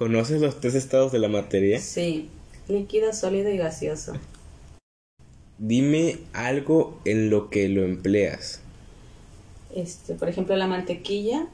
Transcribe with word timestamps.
¿Conoces 0.00 0.40
los 0.40 0.60
tres 0.60 0.74
estados 0.76 1.12
de 1.12 1.18
la 1.18 1.28
materia? 1.28 1.78
Sí, 1.78 2.30
líquido, 2.68 3.12
sólido 3.12 3.50
y 3.50 3.58
gaseoso. 3.58 4.14
Dime 5.58 6.20
algo 6.32 6.98
en 7.04 7.28
lo 7.28 7.50
que 7.50 7.68
lo 7.68 7.84
empleas. 7.84 8.62
Este, 9.74 10.14
por 10.14 10.30
ejemplo, 10.30 10.56
la 10.56 10.66
mantequilla, 10.66 11.46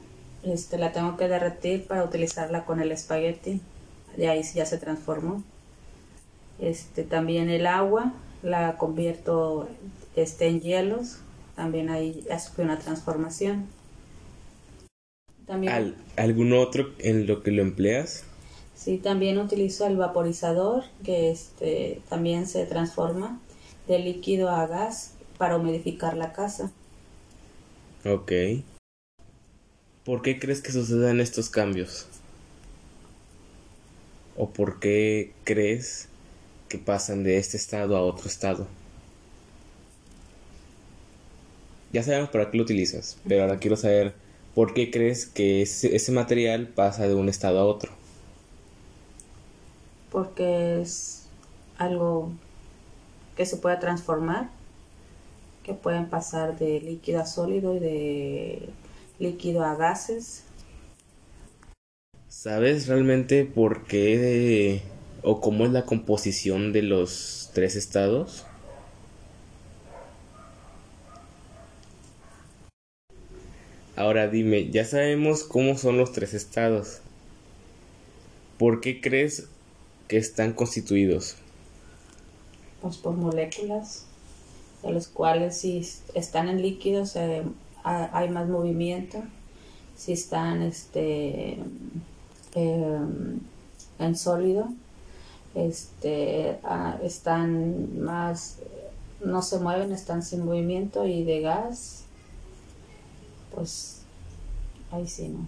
este, 0.43 0.77
la 0.77 0.93
tengo 0.93 1.17
que 1.17 1.27
derretir 1.27 1.87
para 1.87 2.05
utilizarla 2.05 2.63
con 2.63 2.79
el 2.79 2.93
espagueti. 2.93 3.59
De 4.15 4.29
ahí 4.29 4.43
ya 4.55 4.65
se 4.65 4.77
transformó. 4.77 5.43
Este, 6.57 7.03
también 7.03 7.49
el 7.49 7.67
agua, 7.67 8.13
la 8.43 8.77
convierto 8.77 9.67
este, 10.15 10.47
en 10.47 10.61
hielos. 10.61 11.17
También 11.57 11.89
ahí 11.89 12.23
ya 12.25 12.39
fue 12.39 12.63
una 12.63 12.79
transformación. 12.79 13.65
También, 15.45 15.95
¿Algún 16.15 16.53
otro 16.53 16.93
en 16.99 17.27
lo 17.27 17.43
que 17.43 17.51
lo 17.51 17.61
empleas? 17.61 18.23
Sí, 18.77 18.99
también 18.99 19.39
utilizo 19.39 19.87
el 19.87 19.97
vaporizador, 19.97 20.83
que 21.03 21.31
este, 21.31 21.99
también 22.09 22.45
se 22.45 22.65
transforma 22.67 23.41
de 23.87 23.97
líquido 23.99 24.49
a 24.49 24.67
gas 24.67 25.13
para 25.39 25.57
humidificar 25.57 26.15
la 26.15 26.31
casa. 26.31 26.71
Ok. 28.05 28.31
¿Por 30.05 30.21
qué 30.21 30.39
crees 30.39 30.61
que 30.61 30.71
sucedan 30.71 31.19
estos 31.19 31.49
cambios? 31.49 32.05
¿O 34.37 34.51
por 34.51 34.79
qué 34.79 35.33
crees 35.43 36.07
que 36.69 36.77
pasan 36.77 37.23
de 37.23 37.39
este 37.39 37.57
estado 37.57 37.97
a 37.97 38.01
otro 38.01 38.27
estado? 38.27 38.67
Ya 41.91 42.03
sabemos 42.03 42.29
para 42.29 42.51
qué 42.51 42.57
lo 42.57 42.63
utilizas, 42.63 43.17
pero 43.27 43.41
ahora 43.41 43.57
quiero 43.57 43.75
saber 43.75 44.13
por 44.53 44.75
qué 44.75 44.91
crees 44.91 45.25
que 45.25 45.63
ese, 45.63 45.95
ese 45.95 46.11
material 46.11 46.67
pasa 46.67 47.07
de 47.07 47.15
un 47.15 47.27
estado 47.27 47.59
a 47.59 47.65
otro. 47.65 47.91
Porque 50.11 50.81
es 50.81 51.27
algo 51.77 52.31
que 53.35 53.45
se 53.45 53.57
puede 53.57 53.77
transformar, 53.77 54.49
que 55.63 55.73
pueden 55.73 56.07
pasar 56.07 56.57
de 56.57 56.81
líquido 56.81 57.21
a 57.21 57.25
sólido 57.25 57.75
y 57.75 57.79
de 57.79 58.69
líquido 59.19 59.63
a 59.63 59.75
gases. 59.75 60.43
¿Sabes 62.29 62.87
realmente 62.87 63.45
por 63.45 63.85
qué 63.85 64.81
o 65.23 65.41
cómo 65.41 65.65
es 65.65 65.71
la 65.71 65.85
composición 65.85 66.71
de 66.71 66.83
los 66.83 67.51
tres 67.53 67.75
estados? 67.75 68.45
Ahora 73.95 74.27
dime, 74.27 74.69
ya 74.69 74.85
sabemos 74.85 75.43
cómo 75.43 75.75
son 75.75 75.97
los 75.97 76.11
tres 76.11 76.35
estados. 76.35 77.01
¿Por 78.59 78.79
qué 78.79 79.01
crees 79.01 79.49
que 80.07 80.17
están 80.17 80.53
constituidos? 80.53 81.35
Pues 82.81 82.97
por 82.97 83.15
moléculas, 83.15 84.05
de 84.83 84.91
los 84.91 85.07
cuales 85.07 85.57
si 85.57 85.87
están 86.13 86.49
en 86.49 86.61
líquidos 86.61 87.15
hay 87.83 88.29
más 88.29 88.47
movimiento, 88.47 89.23
si 89.95 90.13
están 90.13 90.61
este, 90.61 91.57
em, 92.53 93.39
en 93.99 94.15
sólido, 94.15 94.67
este, 95.55 96.59
están 97.03 97.99
más, 98.01 98.59
no 99.23 99.41
se 99.41 99.59
mueven, 99.59 99.91
están 99.91 100.21
sin 100.21 100.45
movimiento 100.45 101.07
y 101.07 101.23
de 101.23 101.41
gas, 101.41 102.03
pues 103.55 104.01
ahí 104.91 105.07
sí, 105.07 105.29
¿no? 105.29 105.47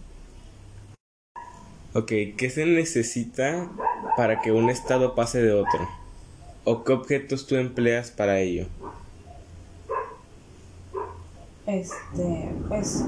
Ok, 1.94 2.08
¿qué 2.38 2.52
se 2.54 2.66
necesita 2.66 3.70
para 4.16 4.42
que 4.42 4.52
un 4.52 4.70
estado 4.70 5.16
pase 5.16 5.42
de 5.42 5.54
otro? 5.54 5.88
¿O 6.66 6.84
qué 6.84 6.94
objetos 6.94 7.48
tú 7.48 7.56
empleas 7.56 8.12
para 8.12 8.40
ello? 8.40 8.68
Este, 11.66 12.50
pues 12.68 13.06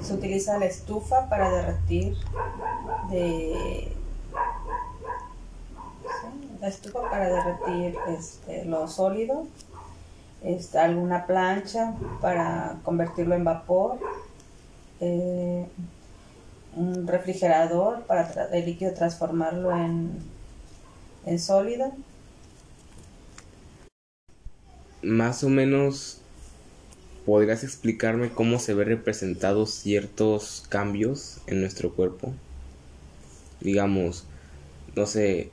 se 0.00 0.14
utiliza 0.14 0.56
la 0.58 0.66
estufa 0.66 1.28
para 1.28 1.50
derretir 1.50 2.16
de 3.10 3.92
la 6.60 6.68
estufa 6.68 7.10
para 7.10 7.28
derretir 7.28 7.96
este, 8.16 8.64
lo 8.64 8.86
sólido, 8.88 9.46
este, 10.42 10.78
alguna 10.78 11.26
plancha 11.26 11.94
para 12.20 12.76
convertirlo 12.84 13.34
en 13.34 13.44
vapor, 13.44 13.98
eh, 15.00 15.66
un 16.76 17.06
refrigerador 17.06 18.02
para 18.02 18.48
el 18.52 18.64
líquido 18.64 18.94
transformarlo 18.94 19.76
en, 19.76 20.33
en 21.26 21.38
sólido 21.38 21.92
más 25.04 25.44
o 25.44 25.48
menos 25.48 26.18
podrías 27.26 27.64
explicarme 27.64 28.30
cómo 28.30 28.58
se 28.58 28.74
ven 28.74 28.88
representados 28.88 29.70
ciertos 29.70 30.64
cambios 30.68 31.38
en 31.46 31.60
nuestro 31.60 31.94
cuerpo. 31.94 32.32
Digamos, 33.60 34.24
no 34.94 35.06
sé, 35.06 35.50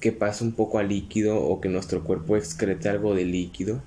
que 0.00 0.12
pase 0.12 0.44
un 0.44 0.52
poco 0.52 0.78
a 0.78 0.82
líquido 0.82 1.42
o 1.42 1.60
que 1.60 1.68
nuestro 1.68 2.04
cuerpo 2.04 2.36
excrete 2.36 2.88
algo 2.88 3.14
de 3.14 3.24
líquido. 3.24 3.80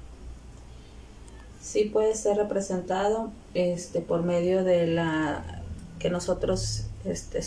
Sí 1.61 1.85
puede 1.85 2.13
ser 2.16 2.38
representado 2.38 3.31
este 3.53 4.01
por 4.01 4.23
medio 4.23 4.63
de 4.63 4.85
la 4.88 5.61
que 5.97 6.09
nosotros 6.09 6.85
este 7.05 7.41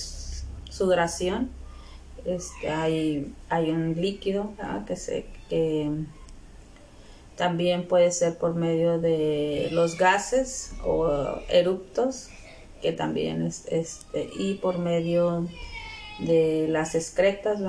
sudoración 0.70 1.50
este 2.26 2.68
hay 2.68 3.32
hay 3.48 3.70
un 3.70 3.94
líquido 4.00 4.52
que 4.86 4.96
se 4.96 5.26
que 5.48 5.90
también 7.36 7.86
puede 7.86 8.10
ser 8.10 8.38
por 8.38 8.54
medio 8.54 8.98
de 8.98 9.68
los 9.70 9.98
gases 9.98 10.72
o 10.84 11.38
eruptos, 11.48 12.30
que 12.82 12.92
también 12.92 13.42
es 13.42 13.66
este, 13.68 14.30
y 14.38 14.54
por 14.54 14.78
medio 14.78 15.46
de 16.18 16.66
las 16.68 16.94
excretas, 16.94 17.60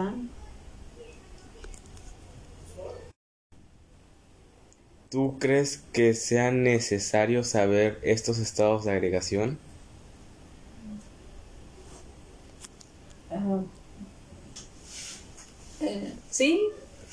¿Tú 5.10 5.38
crees 5.40 5.84
que 5.94 6.14
sea 6.14 6.52
necesario 6.52 7.46
saber 7.46 7.98
estos 8.04 8.40
estados 8.40 8.84
de 8.84 8.92
agregación? 8.92 9.58
Eh, 15.82 16.14
sí, 16.30 16.62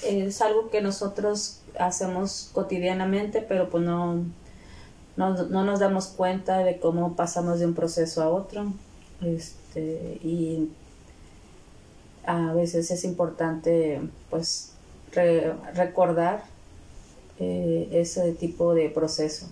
es 0.03 0.41
algo 0.41 0.71
que 0.71 0.81
nosotros 0.81 1.61
hacemos 1.79 2.51
cotidianamente, 2.53 3.43
pero 3.43 3.71
pues 3.71 3.85
no, 3.85 4.25
no, 5.17 5.65
nos 5.65 5.81
damos 5.81 6.09
cuenta 6.09 6.59
de 6.59 6.79
cómo 6.79 7.17
pasamos 7.17 7.59
de 7.59 7.67
un 7.67 7.75
proceso 7.75 8.23
a 8.23 8.29
otro. 8.29 8.73
Este, 9.23 10.19
y 10.23 10.71
a 12.27 12.53
veces 12.53 12.91
es 12.91 13.05
importante 13.05 14.01
pues 14.31 14.73
recordar 15.75 16.45
eh, 17.39 17.89
ese 17.93 18.33
tipo 18.33 18.75
de 18.75 18.89
proceso. 18.91 19.47